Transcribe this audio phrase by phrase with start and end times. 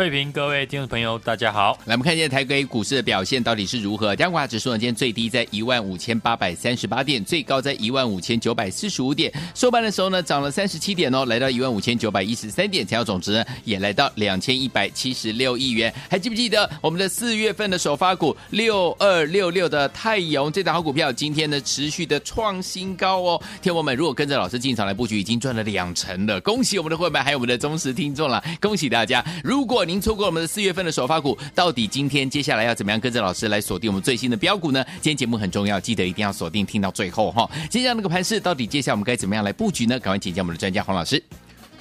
[0.00, 1.78] 慧平，各位听众朋友，大家好。
[1.84, 4.16] 来，我们看一下台北股市的表现到底是如何？
[4.16, 9.30] 加权指数呢，今天最低在一万五千八百三十八点，最高在一万五千九百四十五点。
[9.54, 15.92] 收盘的时候呢，涨了三十七点哦，来到一万五千九百一十三点，成交总值呢也来到两千一百七十六亿元。
[16.08, 23.42] 还记不记得我们的四月份的首发股六二六六的泰阳这档好股票，今天呢持续的创新高哦。
[23.60, 29.22] 天王们如果跟着老师进场来布局，已经赚了两成了，恭喜我们的会员还有我们的忠实听众了，恭喜大家！
[29.44, 30.62] 如果您错过我们的四。
[30.62, 34.84] 月份的首发股，到底今天接下来要怎么样跟着老师来锁定我们最新的标股呢？
[35.00, 37.50] 今天节目很重要，记得一定要锁定，听到最后哈。
[37.68, 39.98] 接下来那个盘势，到底接下来我们该怎么样来布局呢？
[39.98, 41.20] 赶快请教我们的专家黄老师。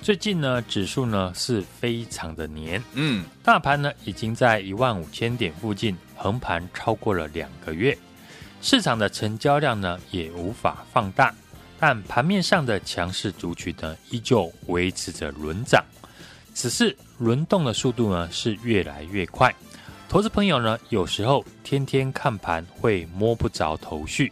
[0.02, 7.96] 最近呢，指数呢是非常的黏，嗯，大盘呢已经在一万五千点附近横盘超过了两个月，
[8.60, 11.32] 市场的成交量呢也无法放大，
[11.80, 15.86] 但盘面上的强势族群呢依旧维持着轮涨。
[16.60, 19.56] 只是轮动的速度呢是越来越快，
[20.10, 24.30] 投资朋友呢有时候天天看盘会摸不着头绪。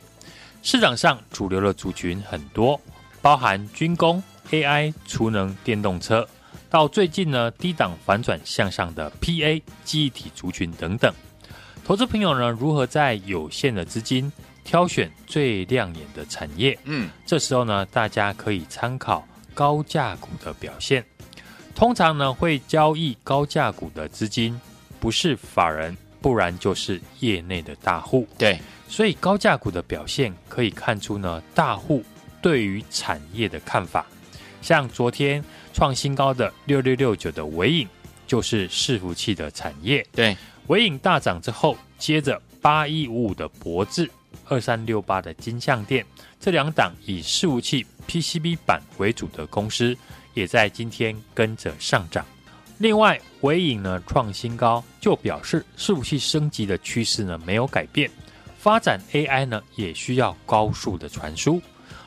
[0.61, 2.77] 市场上主流的族群很多，
[3.21, 6.27] 包含军工、AI、储能、电动车，
[6.69, 11.13] 到最近呢低档反转向上的 PA、记忆体族群等等。
[11.85, 14.29] 投资朋友呢如何在有限的资金
[14.65, 16.77] 挑选最亮眼的产业？
[16.83, 21.05] 嗯，这时候呢大家可以参考高价股的表现。
[21.77, 24.59] 通常呢，会交易高价股的资金，
[24.99, 28.27] 不是法人，不然就是业内的大户。
[28.35, 32.03] 对，所以高价股的表现可以看出呢，大户
[32.41, 34.07] 对于产业的看法。
[34.59, 37.87] 像昨天创新高的六六六九的尾影，
[38.25, 40.03] 就是伺服器的产业。
[40.11, 40.35] 对，
[40.69, 44.09] 尾影大涨之后，接着八一五五的博智，
[44.45, 46.03] 二三六八的金像电，
[46.39, 49.95] 这两档以伺服器 PCB 板为主的公司。
[50.37, 52.23] 也在今天跟着上涨。
[52.77, 58.07] 另外，纬颖呢创新高，就表示伺服器升级的趋势呢没有改变。
[58.59, 61.59] 发展 AI 呢也需要高速的传输，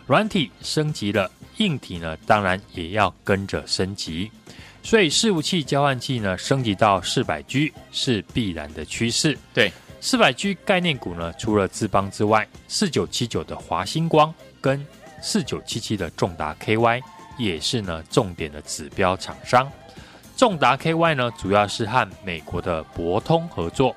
[0.07, 4.31] 软体升级了，硬体呢当然也要跟着升级。
[4.81, 9.37] 所以伺服器交换器呢升级到四百 G 是必然的趋势。
[9.53, 14.87] 对，四百 G 概念股呢，除了智邦之外，四九七九的华星光跟
[15.21, 17.03] 四九七七的重达 KY。
[17.41, 19.67] 也是呢，重点的指标厂商，
[20.37, 23.97] 重达 KY 呢，主要是和美国的博通合作，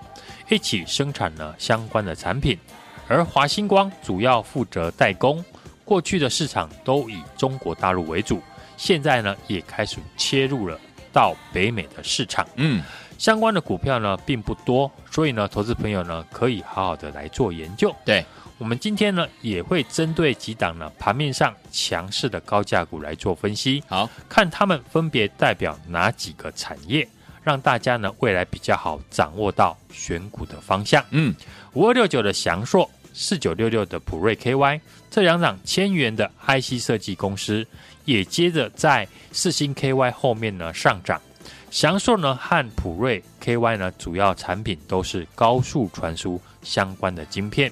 [0.50, 2.58] 一起生产了相关的产品，
[3.08, 5.44] 而华星光主要负责代工。
[5.84, 8.42] 过去的市场都以中国大陆为主，
[8.78, 10.80] 现在呢，也开始切入了
[11.12, 12.48] 到北美的市场。
[12.56, 12.82] 嗯，
[13.18, 17.94] 相关的股票呢，并不多，所以呢，投资朋友呢，可以好好的来做研究。
[18.06, 18.26] 对。
[18.58, 27.08] 我们今天呢也会针对几档呢盘面上强势的高价股来做分析，好，看他们分别代表哪几个产业，
[27.44, 31.04] 让大家呢未来比较好掌握到选股的方向。
[31.10, 31.36] 嗯，
[31.74, 37.68] 五二六九的祥硕，四九六六的普瑞 KY 这两档千元的 IC 设计公司，
[38.06, 41.22] 也接着在四星 KY 后面呢上涨。
[41.70, 47.72] 祥硕呢和普瑞 KY 呢主要产品都是高速传输相关的晶片。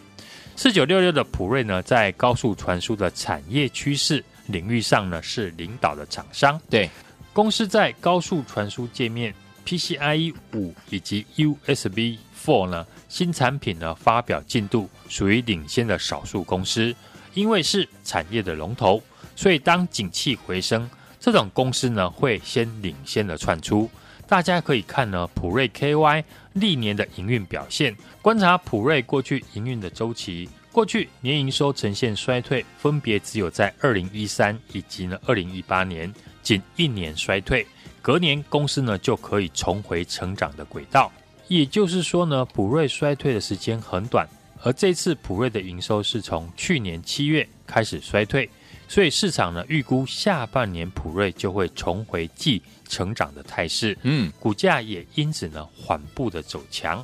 [0.62, 6.62] 四九六六的普瑞呢，在高速传输的产业趋势领域上呢，是领导的厂商。
[6.70, 6.88] 对，
[7.34, 9.34] 公司在高速传输界面
[9.66, 16.96] PCIe 五以及 USB Four 呢，新产品呢发表进度属于领先的少数公司。
[17.34, 19.02] 因为是产业的龙头，
[19.36, 20.88] 所以当景气回升，
[21.20, 23.90] 这种公司呢会先领先的窜出。
[24.32, 26.24] 大家可以看呢，普瑞 KY
[26.54, 36.10] 历年的营运表现，观察普瑞过去营运的周期，过去年营收呈现衰退，分别只有在二零一三以及呢二零一八年
[36.42, 37.68] 仅一年衰退，
[38.02, 41.12] 隔年公司呢就可以重回成长的轨道。
[41.50, 44.26] 也就是说呢，普瑞衰退的时间很短，
[44.64, 48.50] 而这次普瑞的营收是从去年七月开始衰退。
[48.92, 57.02] 所以市场呢预估下半年普瑞就会重回季成长的态势，嗯，股价也因此呢缓步的走强。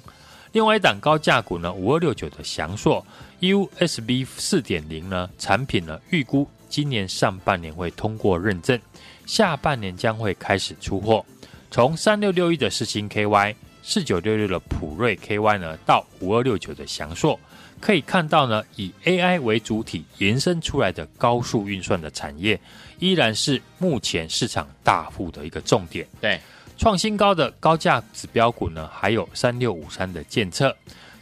[0.51, 3.05] 另外一档高价股呢，五二六九的翔硕
[3.39, 8.77] USB 四点零呢产品呢，预估今年上半年会通过认证，
[9.25, 11.25] 下半年将会开始出货。
[11.71, 17.39] 从三六六一的世星 KY、四九六六的普瑞 KY 呢，到五二六九的翔硕，
[17.79, 22.59] 可以看到呢，以 AI 为主体延伸出来的高速运算的产业，
[22.99, 26.07] 依然是目前市场大户的一个重点。
[26.21, 26.39] 对。
[26.79, 30.77] 创新高的高价指标股呢，还有三六五三的建测，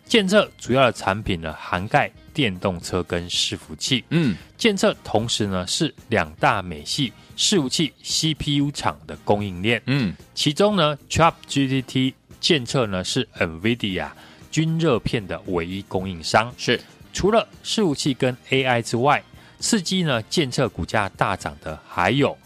[0.06, 4.04] 建测主要的产品呢，涵盖电动车跟伺服器。
[4.10, 9.82] 嗯，建测同时呢是两大美系伺服器 CPU 厂的供应链。
[9.86, 14.10] 嗯，其中呢，ChatGPT 建测呢是 NVIDIA
[14.56, 16.50] 均热片的唯一供应商。
[16.58, 16.80] 是，
[17.12, 19.22] 除了伺服器跟 AI 之外，
[19.60, 22.38] 刺激呢监测股价大涨的还有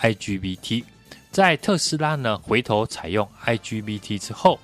[0.00, 0.82] IGBT。
[1.30, 4.58] 在特斯拉呢回头采用 IGBT 之后，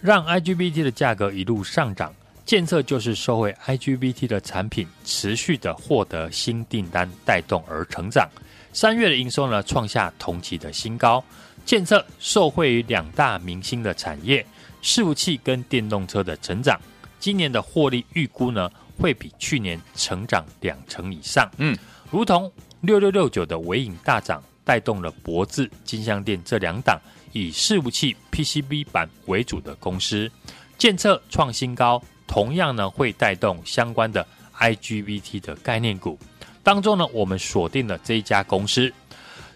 [0.00, 2.14] 让 IGBT 的价格一路上涨，
[2.46, 8.28] 建测就是受惠 IGBT 的产品持续的获得新订单带动而成长。
[8.72, 11.24] 三月的营收呢创下同期的新高，
[11.64, 14.46] 建测受惠于两大明星的产业，
[14.82, 16.80] 伺服器跟电动车的成长，
[17.18, 21.50] 今年的获利预估呢会比去年成长两成以上。
[21.58, 21.76] 嗯，
[22.10, 22.50] 如同
[22.80, 24.42] 六六六九的尾影大涨。
[24.62, 26.96] 带动了博智、金像电这两档
[27.32, 30.30] 以伺服器 PCB 板为主的公司，
[30.78, 34.24] 建测创新高，同样呢会带动相关的
[34.60, 36.16] IGBT 的概念股。
[36.62, 38.92] 当中呢，我们锁定了这一家公司，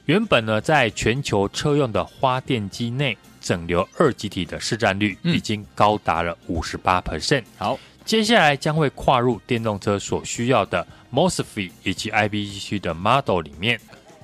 [0.07, 7.45] 原本呢在全球车用的花电机内整流二极体的市占率已经高达了五十八 percent。
[7.59, 13.79] 好，接下来将会跨入电动车所需要的 MOSFET 以及 IGBT 的 model 里面。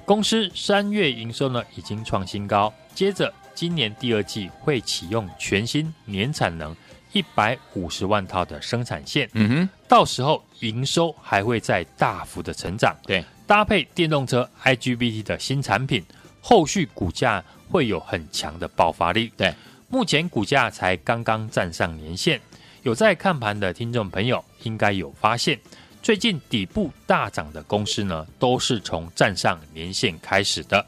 [0.06, 6.75] 公司三月营收呢已经创新高，接着今年第二季会启用全新年产能
[7.12, 16.02] 一百五十万套的生产线，嗯哼，到时候营收还会再大幅的成长，对，搭配电动车 IGBT 的新产品，
[16.40, 19.55] 后续股价会有很强的爆发力，对，
[19.88, 22.40] 目前股价才刚刚站上年线，
[22.82, 25.58] 有在看盘的听众朋友应该有发现。
[26.02, 30.84] 最近底部大涨的公司呢，都是从站上年线开始的。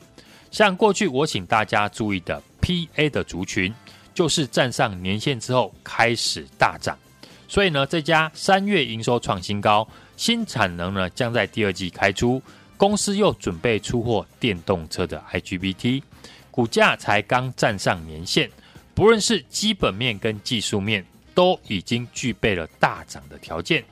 [0.51, 3.73] 像过去我请大家注意的 PA 的族群，
[4.15, 6.99] 就是站上年线之后开始大涨。
[7.47, 9.87] 所以呢，这家三月营收创新高，
[10.17, 12.43] 新产能呢将在第二季开出，
[12.79, 16.03] 公司又准备出货电动车的 IGBT，
[16.53, 18.49] 股价才刚站上年线，
[18.95, 21.05] 不论是基本面跟技术面，
[21.35, 23.83] 都已经具备了大涨的条件。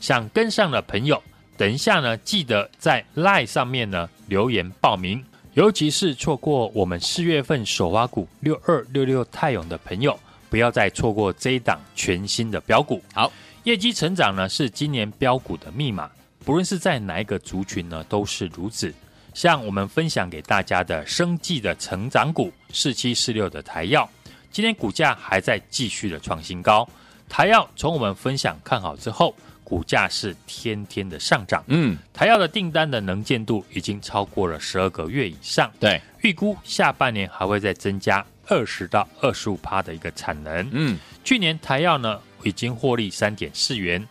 [0.00, 1.20] 想跟上的朋友，
[1.56, 5.24] 等一下呢，记得在 LINE 上面呢留言报名。
[5.54, 10.16] 尤其是错过我们四月份首发股六二六六泰永的朋友，
[10.48, 13.02] 不要再错过这一档全新的标股。
[13.14, 13.32] 好，
[13.64, 16.08] 业绩成长呢是今年标股的密码，
[16.44, 18.94] 不论是在哪一个族群呢都是如此。
[19.40, 24.06] 像我们分享给大家的生技的成长股四七四六的台药，
[24.50, 26.86] 今天股价还在继续的创新高。
[27.26, 29.34] 台药从我们分享看好之后。
[29.64, 44.04] 股价是天天的上涨，嗯，台药的订单的能见度已经超过了十二个月以上，对，预估下半年还会再增加二十到二十五趴的一个产能，嗯，去年台药呢已经获利三点四元，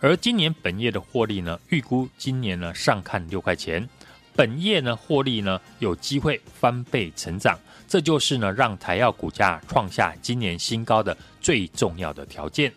[0.00, 3.88] 而今年本业的获利呢，预估今年呢上看六块钱，
[4.36, 12.70] 本业呢获利呢有机会翻倍成长，这就是呢让台药股价创下今年新高的最重要的条件，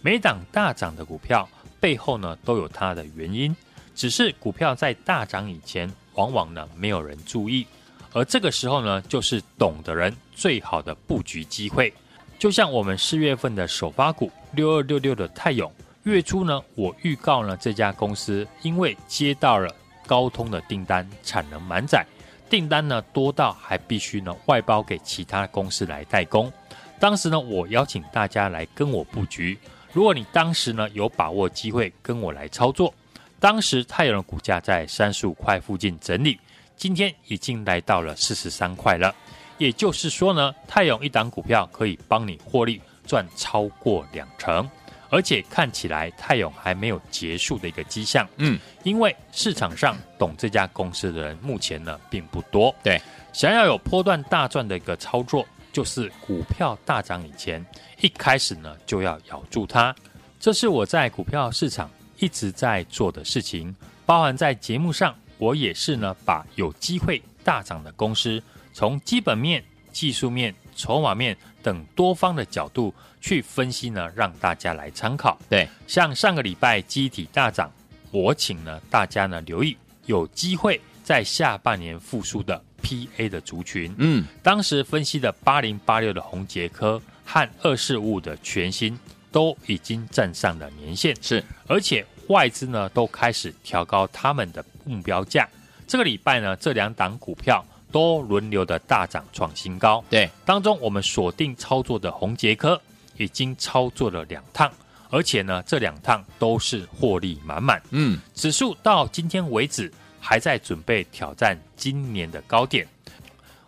[0.00, 1.48] 每档大涨的股票。
[1.78, 3.56] 背后呢都有它的原因，
[3.92, 7.66] 只是股票在大涨以前，往往呢没有人注意，
[8.12, 11.92] 而这个时候呢，就是懂的人最好的布局机会。
[12.38, 15.72] 就像我们四月份的首发股六二六六的泰永，
[16.04, 19.74] 月初呢我预告了这家公司，因为接到了
[20.06, 22.04] 高通的订单，产能满载，
[22.48, 26.52] 订单呢多到还必须呢外包给其他公司来代工。
[27.00, 29.58] 当时呢我邀请大家来跟我布局。
[29.92, 32.92] 如果你当时呢有把握机会跟我来操作，
[33.40, 36.38] 当时泰永的股价在三十五块附近整理，
[36.76, 39.14] 今天已经来到了四十三块了。
[39.58, 44.68] 也就是说呢，泰永一档股票可以帮你获利赚超过两成，
[45.12, 48.26] 而且看起来泰永还没有结束的一个迹象。
[48.38, 52.74] 嗯，因为市场上懂这家公司的人目前呢并不多。
[52.82, 53.00] 对，
[53.32, 55.46] 想要有波段大赚的一个操作。
[55.72, 57.64] 就是股票大涨以前，
[58.02, 59.96] 一开始呢就要咬住它。
[60.38, 68.42] 这是我在股票市场一直在做的事情，包含在节目上，我也是呢把有机会大涨的公司，
[68.74, 75.38] 从基本面、技术面、筹码面等多方的角度去分析呢，让大家来参考。
[75.48, 77.70] 对，像上个礼拜记忆体大涨，
[78.10, 79.76] 我请呢大家呢留意
[80.06, 83.94] 有机会在下半年复苏的 PA 的族群。
[83.98, 88.98] 嗯，当时分析的八零八六的红杰科和二四五五的全新
[89.30, 95.48] 都已经站上了年线，是，而且外资呢都开始调高他们的目标价。
[95.86, 97.64] 这个礼拜呢，这两档股票。
[97.92, 102.80] 都轮流的大涨创新高，对，当中我们锁定操作的红杰科
[103.18, 104.72] 已经操作了两趟，
[105.10, 107.80] 而且呢，这两趟都是获利满满。
[107.90, 112.88] 嗯，指数到今天为止还在准备挑战今年的高点，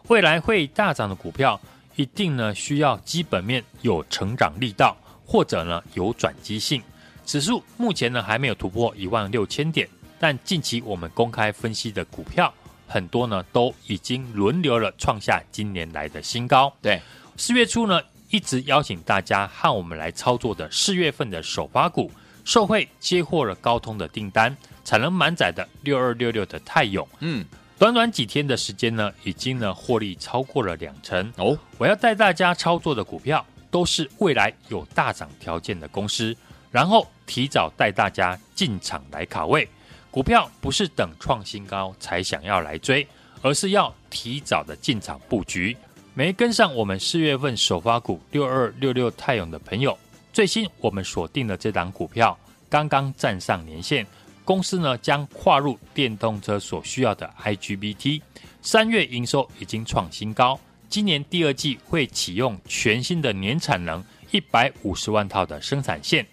[0.08, 1.60] 未来会大涨的股票，
[1.94, 6.82] 一定呢需要基本面有成长力道，或者呢有转机性。
[7.26, 9.88] 指数目前呢还没有突破一万六千点，
[10.18, 12.52] 但近期我们公开分析的股票。
[12.86, 16.72] 很多呢都已经轮流了创下今年来的新高。
[16.80, 17.00] 对，
[17.36, 18.00] 四月初呢
[18.30, 22.10] 一直邀请大家和我们来操作的四月份的首发股，
[22.44, 27.44] 受惠接获了高通的订单，产能满载的六二六六的泰永，嗯，
[27.78, 31.32] 短短几天的时间呢，已经呢获利超过了两成。
[31.36, 36.36] 哦，我要带大家操作的股票都是未来有大涨条件的公司，
[36.70, 39.68] 然后提早带大家进场来卡位。
[40.14, 43.04] 股票不是等创新高才想要来追，
[43.42, 45.76] 而是要提早的进场布局。
[46.14, 49.98] 没跟上我们四月份首发股六二六六泰永的朋友，
[50.32, 54.06] 最新我们锁定的这档股票刚刚站上年线，
[54.44, 58.22] 公司呢将跨入电动车所需要的 IGBT，
[58.62, 60.56] 三月营收已经创新高，
[60.88, 66.24] 今年第二季会启用全新的年产能一百五十万套的生产线，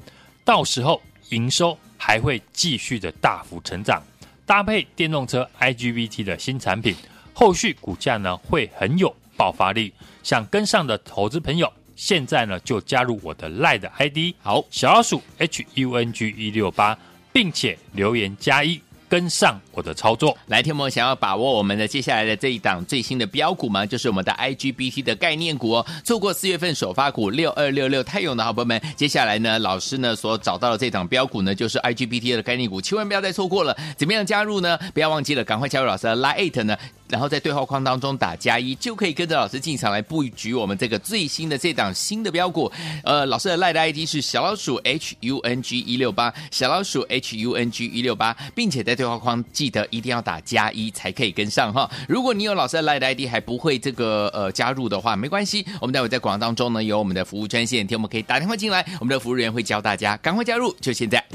[0.46, 1.76] 到时候营收。
[2.04, 4.02] 还会继续的大幅成长，
[4.44, 6.96] 搭配电动车 IGBT 的新产品，
[7.32, 9.94] 后续股价呢会很有爆发力。
[10.24, 16.98] 想跟上的投资朋友，现在呢就加入我的 LINE 的 ID，好，小老鼠 HUNG 一六八，
[17.32, 18.82] 并且留言加一。
[19.12, 23.86] 跟上我的操作，来，天魔想要把握我们的接下来的这一档最新的标股吗？
[23.86, 25.86] 就是我们的 IGBT 的概念股哦。
[26.06, 33.76] 错过四月份首发股六二六六泰永的好朋友们，接下来呢，老师呢所找到的这档标股呢，就是 IGBT 的概念股，千万不要再错过了。
[33.98, 34.80] 怎么样加入呢？
[34.94, 36.78] 不要忘记了，赶快加入老师的 Line 呢。
[37.10, 42.72] 然后在对话框当中打加一，就可以跟着老师进场来布局我们这个最新的这档新的标股。
[43.04, 51.90] 呃，老师的赖的 ID 是小老鼠 H U N G 一六八，小老鼠 H U N G 一六八，并且在对话框记得一定要打加一才可以跟上哈。
[52.08, 61.26] 如果你有老师的赖的 ID 还不会这个呃加入的话，没关系，我们待会在广告当中呢有我们的服务专线，听我们可以打电话进来，我们的服务人员会教大家，赶快加入，就现在。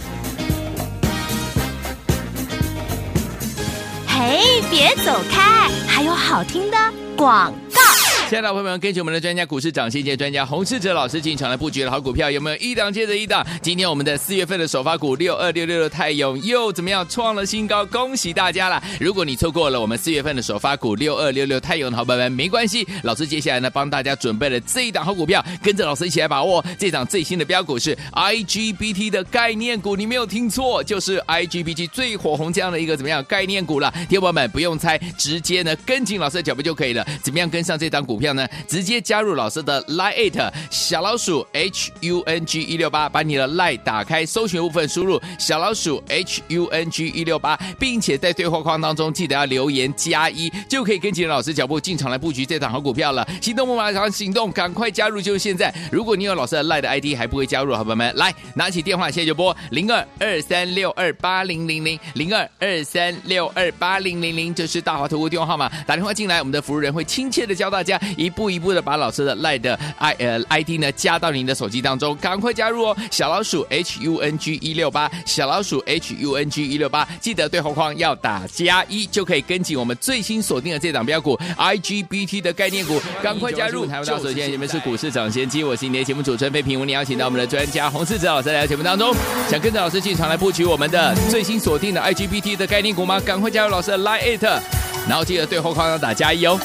[4.07, 6.77] 嘿，别走开，还有好听的
[7.17, 8.06] 广告。
[8.29, 13.47] 亲爱的朋友们，跟着我们的专家股市涨先机专家洪世哲老师进场来布局的好股票，有没有一档接着一档？
[13.63, 17.87] 今天我们的四月份的首发股六二六六的泰永又怎么样创了新高？
[17.87, 18.83] 恭喜大家了！
[18.99, 33.89] 如果你错过了我们四月份的首发股六二六六泰永的好朋友们，没关系，老师接下来呢帮大家准备了这一档好股票，跟着老师一起来把握这档最新的标股是 IGBT 的概念股，你没有听错，就是 IGBT 最火红这样的一个怎么样概念股了。
[34.09, 37.07] 听友们不用猜，直接呢跟紧老师的脚步就可以了。
[37.23, 38.16] 怎么样跟上这档股？
[38.17, 53.29] 股票呢，直接加入老师的 Line 小老鼠 H U N G 一六八，把你的 Line 打开，搜寻部分输入小老鼠 H U N G 一六八，并且在对话框当中记得要留言加一，就可以跟紧老师脚步进场来布局这档好股票了。
[53.43, 55.75] 行动不马上行动，赶快加入就是现在！
[55.93, 68.01] 如果你有老师的 Line 的 ID 还不会加入，好朋友们来拿起电话现在就拨零二二三六二八零零零零二二三六二八零零零，这是大华投顾电话号码，打电话进来，我们的服务人会亲切的教大家。
[68.17, 72.97] 一步一步的把老师的 LINE 的 I 呃 ID 呢加到您的手机当中，赶快加入哦！
[73.11, 83.87] 小老鼠 H U N G 一六八，小老鼠 H U N G 一六八，记得对话框要打加一，就可以跟紧我们最新锁定的这档标股 IGBT 的概念股，赶快加入！
[83.87, 89.15] 台湾大首先，你们是股市涨先机，我是今天节目主持人费平，我们邀请到我们的专家洪世哲老师来到节目当中，
[89.49, 93.21] 想跟着老师进场来布局我们的最新锁定的 IGBT 的概念股吗？
[93.21, 94.61] 赶快加入老师的 LINE，
[95.09, 96.59] 然后记得对话框要打加一哦。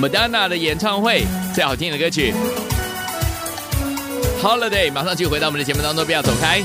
[0.00, 1.24] Madonna 的演唱会
[1.54, 2.34] 最好听的歌曲
[4.42, 6.62] ，Holiday，马上就回到我们的节目当中，不要走开。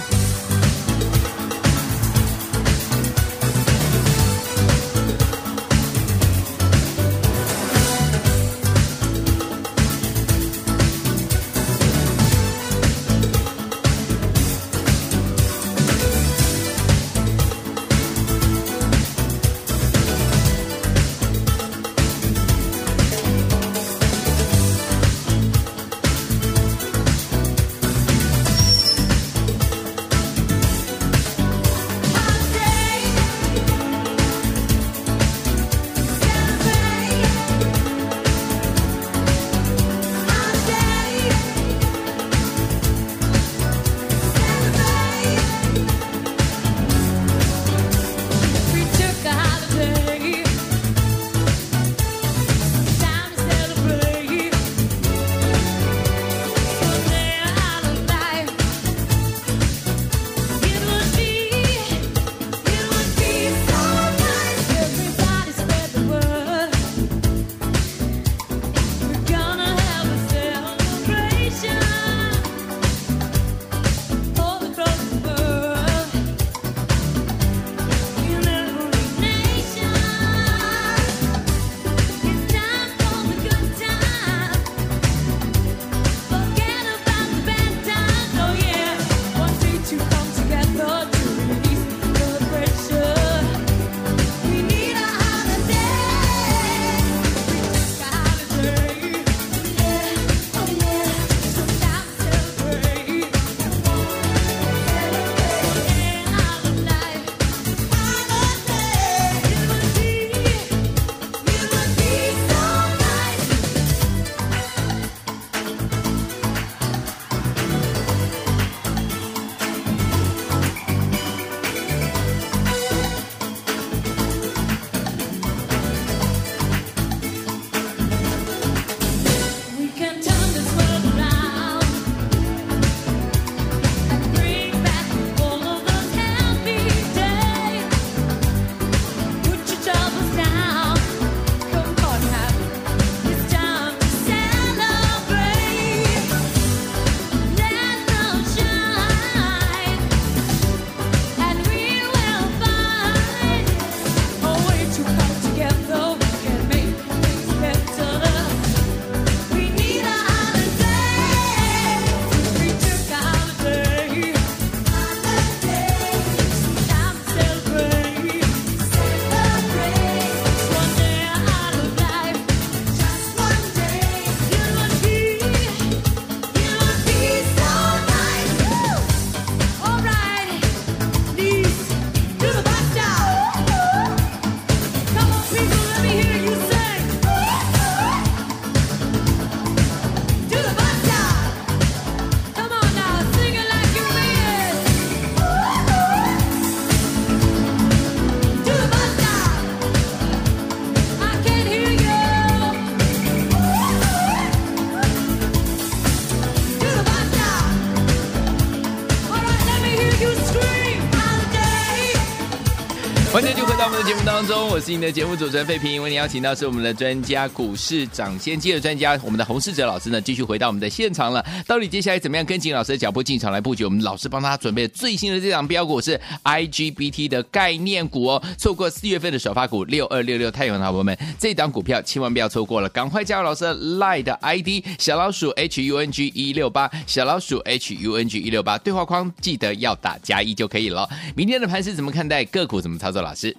[214.12, 221.42] 节目当中，我是你的节目主持人费平，为你邀请到是我们的专家股市涨先机的专家，我们的洪世哲老师呢，继续回到我们的现场了。
[221.66, 223.86] 到底接下来怎么样跟紧老师的脚步进场来布局？
[223.86, 228.44] 我们老师帮他准备最新的这档标股是 IGBT 的概念股哦。
[228.58, 241.08] 错过四月份的首发股六二六六太阳的伙伴们，这档股票千万不要错过了，赶快加入老师 LINE 的 ID 小老鼠 HUNG 一六八，小老鼠 HUNG 一六八，对话框记得要打加一就可以了。
[241.34, 242.44] 明天的盘是怎么看待？
[242.44, 243.22] 个股怎么操作？
[243.22, 243.56] 老师，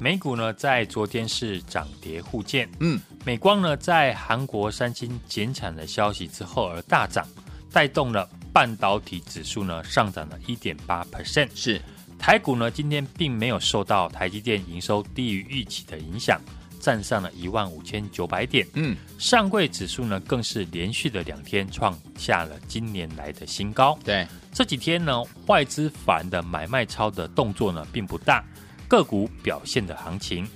[0.00, 7.26] 美股呢在昨天是涨跌互见，嗯，美光呢在韩国三星减产的消息之后而大涨，
[7.72, 11.48] 带动了半导体指数呢上涨了一点八 percent。
[11.54, 11.80] 是
[12.16, 16.40] 台股呢今天并没有受到台积电营收低于预期的影响，
[16.78, 18.64] 站上了一万五千九百点。
[18.74, 23.98] 嗯，上柜指数呢更是连续的两天创下了今年来的新高。
[24.04, 24.24] 对。
[24.52, 28.44] 这几天呢，外资法人的买卖超的动作呢并不大，
[28.88, 30.48] 个股表现的行情，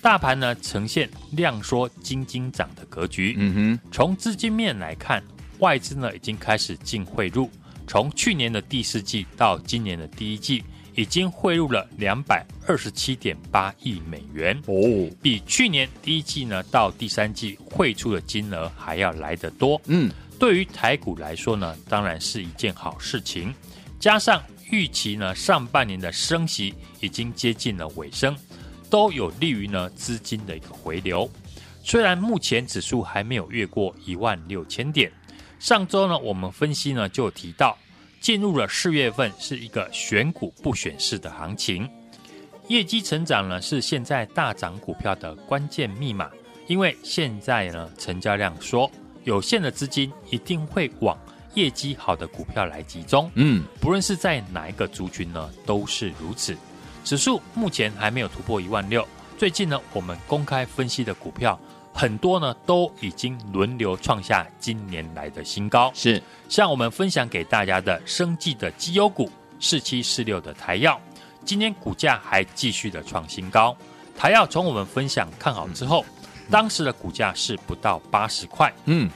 [0.00, 3.34] 大盘呢呈现量缩金金涨的格局。
[3.36, 5.22] 嗯哼，从资金面来看，
[5.58, 7.50] 外资呢已经开始净汇入，
[7.86, 10.62] 从去年的第四季到今年的第一季，
[10.94, 19.80] 已经汇入了两百二十七点八亿美元哦，比去年第一季呢到第三季汇出的金额还要来得多。
[19.86, 20.10] 嗯。
[20.38, 23.52] 对于台股来说呢，当然是一件好事情。
[23.98, 28.36] 加上预期呢，上半年的升息已经接近了尾声，
[28.88, 31.28] 都有利于呢资金的一个回流。
[31.82, 35.10] 虽然目前指数还没有越过一万六千点，
[35.58, 37.76] 上周呢我们分析呢就提到，
[38.20, 41.88] 进入了四月份是一个选股不选市的行情，
[42.68, 46.30] 业绩成长呢是现在大涨股票的关键密码，
[46.68, 48.90] 因为现在呢成交量缩。
[49.24, 51.18] 有限的资金一定会往
[51.54, 56.56] 业绩好的股票来集中，嗯，不论是在哪一个族群呢，都是如此。
[57.04, 59.06] 指数目前还没有突破一万六，
[59.38, 61.58] 最近呢，我们公开分析的股票
[61.92, 65.90] 很多呢，都已经轮流创下今年来的新高。
[65.94, 71.00] 是，像我们分享给大家的生技的绩优股四七四六的台药，
[71.44, 73.76] 今天股价还继续的创新高。
[74.16, 76.04] 台药从我们分享看好之后。
[76.50, 79.08] 当时的股价是不到八十块，嗯，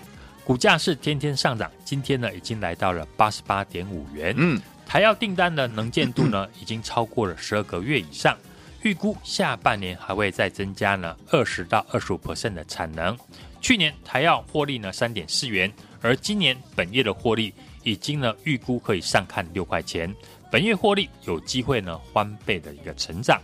[0.45, 8.37] 股价是天天上涨，今天呢已经来到了八十八点五元，嗯，台药订单的能见度呢已经超过了十二个月以上，
[8.83, 13.17] 预估下半年还会再增加呢二十到二十五 percent 的产能。
[13.63, 20.15] 去年台药获利呢三点四元，而今年本月的获利已经呢预估可以上看六块钱，
[20.51, 23.41] 本月获利有机会呢翻倍的一个成长。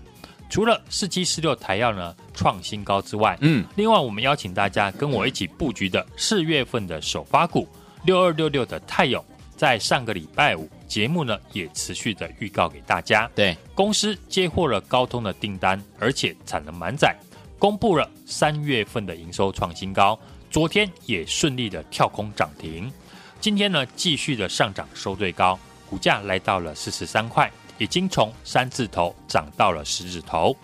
[0.50, 7.68] 除了四七四六台药呢创新高之外，嗯，另外我们邀请大家跟我一起布局的四月份的首发股
[8.04, 9.24] 六二六六的泰永，
[9.56, 13.30] 在上个礼拜五节目呢也持续的预告给大家。
[13.32, 17.16] 对，公司接获了高通的订单，而且产能满载，
[17.56, 20.18] 公布了三月份的营收创新高，
[20.50, 22.92] 昨天也顺利的跳空涨停，
[23.40, 25.56] 今天呢继续的上涨收最高，
[25.88, 27.48] 股价来到了四十三块。
[27.80, 30.54] 已经从三字头涨到了十字头，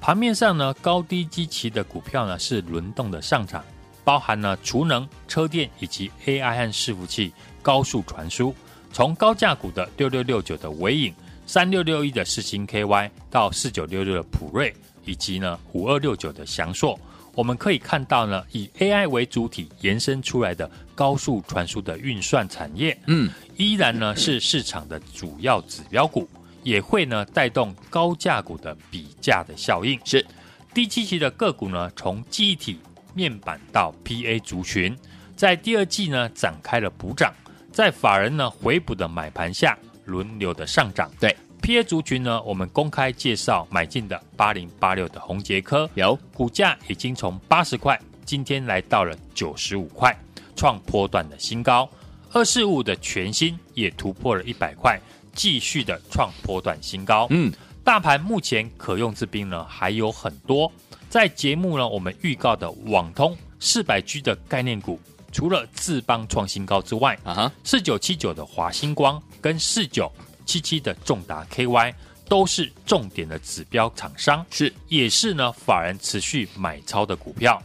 [0.00, 3.62] 盘面上呢，高低基期的股票呢是轮动的上涨，
[4.02, 7.30] 包含了储能、车电以及 AI 和伺服器、
[7.60, 8.54] 高速传输。
[8.90, 11.14] 从高价股的六六六九的尾影、
[11.46, 16.98] 三六六一的世星 KY 到四九六六的普瑞，以及呢五二六九的祥硕，
[17.34, 26.26] 我们可以看到呢，以 AI 为主体延伸出来的高速传输的运算产业，嗯，依然呢是市场的主要指标股。
[26.62, 30.24] 也会呢带动高价股的比价的效应，是
[30.72, 32.78] 低基期的个股呢，从记忆体、
[33.14, 34.96] 面板到 PA 族群，
[35.36, 37.32] 在第二季呢展开了补涨，
[37.72, 41.10] 在法人呢回补的买盘下，轮流的上涨。
[41.20, 50.16] 对 PA 族群呢，我们公开介绍买进的八零八六的红杰科，有股价已经从八十块，今天来到了九十五块，
[50.56, 51.88] 创波段的新高。
[52.32, 54.98] 二四五的全新也突破了一百块。
[55.34, 60.70] 继续的创波段新高，嗯，大盘目前可用之兵呢还有很多。
[61.08, 64.98] 在节目呢，我们预告的网通四百 G 的概念股，
[65.30, 70.10] 除了智邦创新高之外，啊哈，四九七九的华星光跟四九
[70.46, 71.94] 七七的重达 KY
[72.28, 77.62] 都是重点的指标厂商，是也是呢法人持续买超的股票。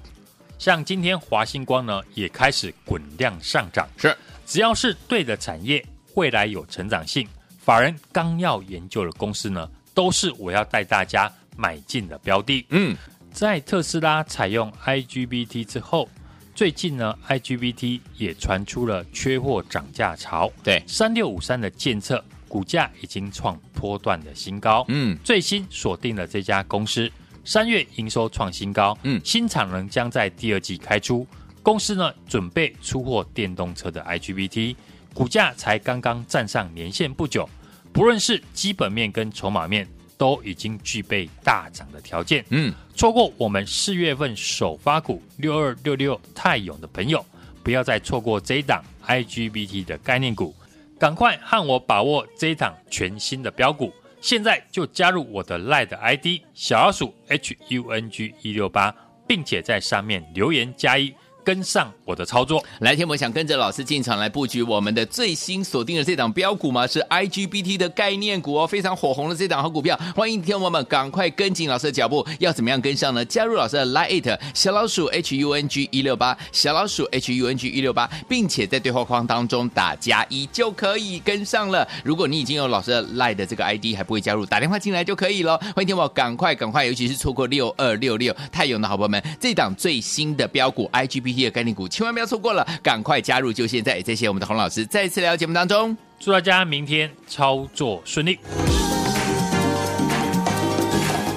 [0.60, 7.28] 像今天华星光呢也开始滚量上涨，是只要是对的产业，未来有成长性。
[7.68, 12.66] 法人刚要研究的公司呢，都是我要带大家买进的标的。
[12.70, 12.96] 嗯，
[13.30, 16.08] 在特斯拉采用 IGBT 之后，
[16.56, 20.50] 最近呢，IGBT 也传出了缺货涨价潮。
[20.64, 24.86] 对，三六五三的建测股价已经创波段的新高。
[24.88, 27.12] 嗯，最新锁定了这家公司，
[27.44, 28.98] 三月营收创新高。
[29.04, 31.28] 嗯，新产能将在第二季开出。
[31.62, 34.74] 公司呢准备出货电动车的 IGBT，
[35.14, 37.50] 股价才刚刚站上年线不久，
[37.98, 39.88] 不论是基本面跟筹码面，
[40.20, 42.46] 都已经具备大涨的条件。
[42.50, 47.26] 嗯，错过我们四月份首发股六二六六泰永的朋友，
[47.64, 50.54] 不要再错过这一档 IGBT 的概念股。
[51.00, 58.94] 赶快和我把握这一档全新的标股，现在就加入我的 LINE ID 小老鼠 HUNG 一六八，
[59.26, 61.12] 并且在上面留言加一。
[61.48, 66.86] 跟上我的操作，来天，我想跟着老师进场来布局我们的最新锁定的这档标股吗？
[66.86, 69.98] 是 IGBT 的概念股哦，非常火红的这档好股票。
[70.14, 73.24] 欢迎天友们赶快跟紧老师的脚步，要怎么样跟上呢？
[73.24, 81.88] 加入老师的 Line 小老鼠 HUNG 一六八，小老鼠 HUNG 一六八，并且在对话框当中打加一就可以跟上了。
[82.04, 85.58] 如果你已经有老师的 Line 的这个 ID 还不会加入，打电话进来就可以了。
[85.74, 91.37] 欢迎天友赶快赶快，尤其是错过六二六六太勇的好朋友们，这档最新的标股 IGBT。
[91.46, 93.52] 的概念股千万不要错过了，赶快加入！
[93.52, 98.40] 就现在，谢谢我们的洪老师再一次来到节目当中，祝大家明天操作顺利。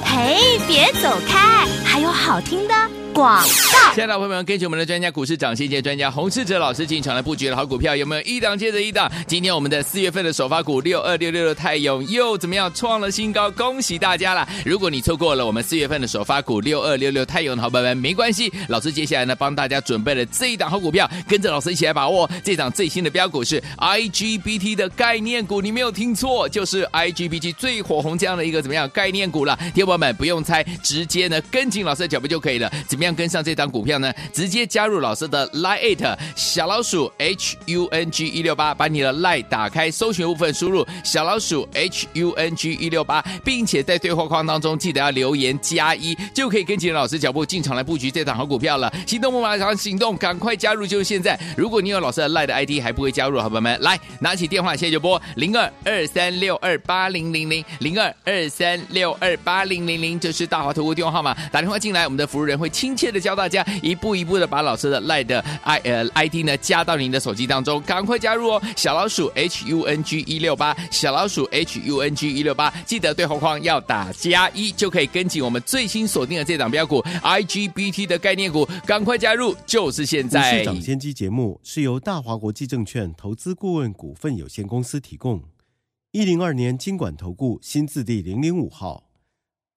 [0.05, 2.90] 嘿，别走开，还有好听的。
[3.21, 9.13] 广告，亲爱的朋友们，跟着我们的专家股市涨先机专家洪世哲老师进场来布局的好股票，有没有一档接着一档？
[9.27, 13.51] 今天我们的四月份的首发股六二六六的泰永又怎么样创了新高？
[13.51, 14.49] 恭喜大家了！
[14.65, 29.55] 如果你错过了我们四月份的首发股六二六六泰永的好朋友们，没关系，老师接下来呢帮大家准备了这一档好股票，跟着老师一起来把握这档最新的标股是 IGBT 的概念股，你没有听错，就是 IGBT 最火红这样的一个怎么样概念股了。
[29.75, 32.73] 听友们不用猜，直接呢跟紧老师的脚步就可以了。
[32.89, 34.13] 怎么样跟上这档股票呢？
[34.33, 48.93] 直接加入老师的 Line 小老鼠 H U N G 一六八，把你的 Line 打开，搜寻部分输入小老鼠 H U N G 一六八，并且在对话框当中记得要留言加一，就可以跟紧老师脚步进场来布局这档好股票了。
[49.07, 51.39] 行动不马上行动，赶快加入就是现在！
[51.57, 63.31] 如果你有老师的 Line 的 ID 还不会加入，好朋友们来拿起电话现在就拨零二二三六二八零零零零二二三六二八零零零，这是大华投顾电话号码，打电话进来，我们的服务人会亲切的教。
[63.31, 68.63] 大家一步一步的把老师的 Lie 的 I 呃 ID 呢加到您的手机当中，赶快加入哦！
[68.77, 80.59] 小老鼠 H U N G 一六八，小老鼠 H U N G 一六八，记得对话框要打加一，就可以跟紧我们最新锁定的这档标股 IGBT 的概念股，赶快加入，就是现在！
[80.59, 85.43] 市长先机节目是由大华国际证券投资顾问股份有限公司提供，
[86.11, 89.10] 一零二年金管投顾新字第零零五号。